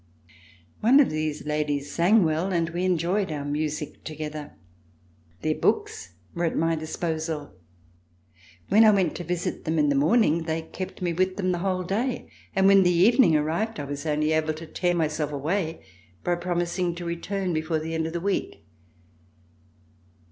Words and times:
One 0.79 0.99
of 0.99 1.11
these 1.11 1.45
ladies 1.45 1.91
sang 1.91 2.23
well, 2.23 2.51
and 2.51 2.71
we 2.71 2.85
enjoyed 2.85 3.31
our 3.31 3.45
music 3.45 4.03
together. 4.03 4.53
Their 5.43 5.53
books 5.53 6.13
were 6.33 6.45
at 6.45 6.57
my 6.57 6.75
disposal. 6.75 7.53
When 8.69 8.83
I 8.83 8.89
went 8.89 9.13
to 9.17 9.23
visit 9.23 9.63
them 9.63 9.77
in 9.77 9.89
the 9.89 9.93
morning 9.95 10.45
they 10.45 10.63
kept 10.63 11.03
me 11.03 11.13
with 11.13 11.37
them 11.37 11.51
the 11.51 11.59
whole 11.59 11.83
day, 11.83 12.27
and, 12.55 12.65
when 12.65 12.81
the 12.81 12.89
evening 12.89 13.35
arrived, 13.35 13.79
I 13.79 13.83
was 13.85 14.07
only 14.07 14.31
able 14.31 14.55
to 14.55 14.65
tear 14.65 14.95
myself 14.95 15.31
away 15.31 15.83
by 16.23 16.33
promising 16.33 16.95
to 16.95 17.05
return 17.05 17.53
before 17.53 17.77
the 17.77 17.93
end 17.93 18.07
of 18.07 18.13
the 18.13 18.19
week. 18.21 18.63